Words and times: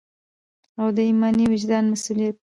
او 0.79 0.87
دا 0.95 1.01
ایماني 1.09 1.43
او 1.47 1.53
وجداني 1.53 1.87
مسؤلیت 1.93 2.37